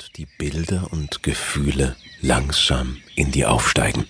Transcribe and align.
und 0.00 0.16
die 0.16 0.26
Bilder 0.26 0.88
und 0.92 1.22
Gefühle 1.22 1.94
langsam 2.22 2.96
in 3.16 3.30
dir 3.32 3.50
aufsteigen. 3.50 4.06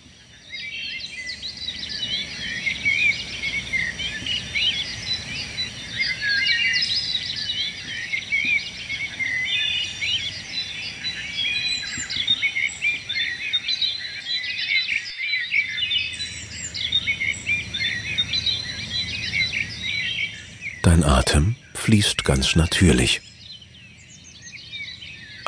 Dein 20.82 21.02
Atem 21.04 21.56
fließt 21.74 22.24
ganz 22.24 22.54
natürlich. 22.54 23.22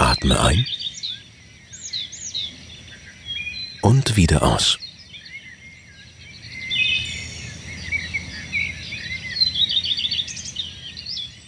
Atme 0.03 0.41
ein 0.41 0.66
und 3.83 4.16
wieder 4.16 4.42
aus. 4.42 4.77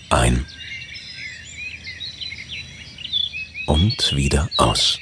Ein 0.09 0.47
und 3.67 4.15
wieder 4.15 4.49
aus. 4.57 5.01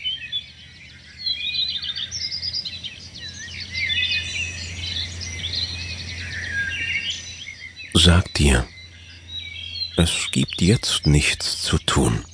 Sag 7.92 8.32
dir, 8.32 8.66
es 9.98 10.30
gibt 10.30 10.62
jetzt 10.62 11.06
nichts 11.06 11.60
zu 11.60 11.76
tun. 11.76 12.24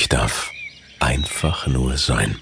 Ich 0.00 0.08
darf 0.08 0.50
einfach 0.98 1.66
nur 1.66 1.98
sein. 1.98 2.38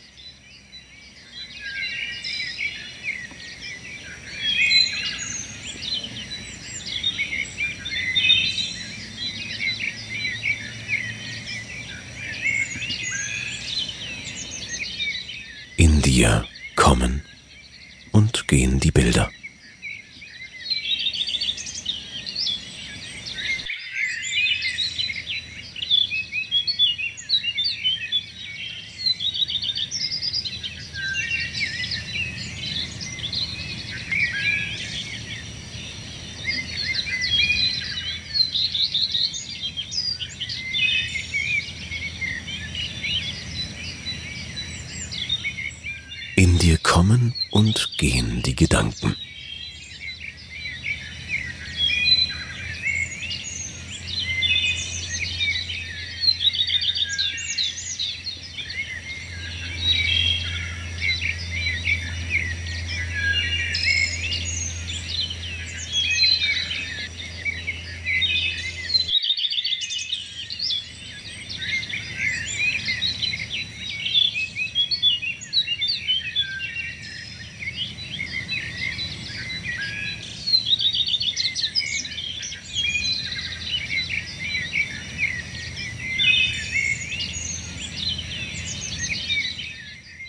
In 15.77 16.01
dir 16.01 16.47
kommen 16.77 17.25
und 18.13 18.47
gehen 18.47 18.79
die 18.79 18.93
Bilder. 18.93 19.33
Dir 46.59 46.79
kommen 46.79 47.35
und 47.51 47.99
gehen 47.99 48.43
die 48.43 48.57
Gedanken. 48.57 49.17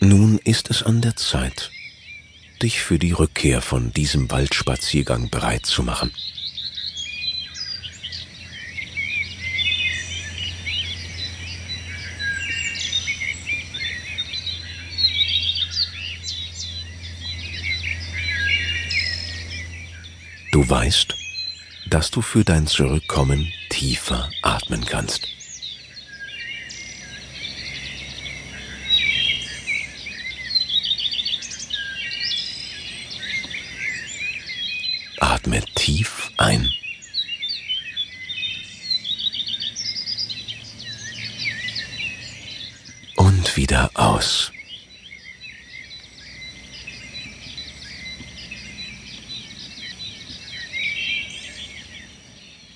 Nun 0.01 0.39
ist 0.45 0.69
es 0.69 0.81
an 0.81 1.01
der 1.01 1.17
Zeit, 1.17 1.71
dich 2.61 2.79
für 2.79 2.97
die 2.97 3.11
Rückkehr 3.11 3.61
von 3.61 3.91
diesem 3.91 4.31
Waldspaziergang 4.31 5.29
bereit 5.29 5.65
zu 5.65 5.83
machen. 5.83 6.11
Du 20.51 20.67
weißt, 20.67 21.13
dass 21.89 22.09
du 22.09 22.21
für 22.21 22.43
dein 22.43 22.67
Zurückkommen 22.67 23.51
tiefer 23.69 24.29
atmen 24.41 24.85
kannst. 24.85 25.27
Atme 35.19 35.58
tief 35.75 36.31
ein. 36.37 36.71
Und 43.15 43.57
wieder 43.57 43.91
aus. 43.93 44.51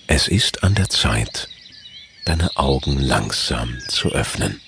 Es 0.07 0.27
ist 0.27 0.63
an 0.63 0.75
der 0.75 0.89
Zeit, 0.89 1.49
deine 2.25 2.55
Augen 2.55 2.99
langsam 2.99 3.79
zu 3.89 4.09
öffnen. 4.09 4.61